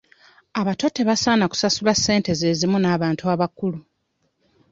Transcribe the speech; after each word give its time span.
Abato 0.59 0.85
tebasaana 0.95 1.45
kusasula 1.51 1.93
ssente 1.97 2.31
ze 2.39 2.49
zimu 2.59 2.77
n'abantu 2.81 3.23
abakulu. 3.33 3.77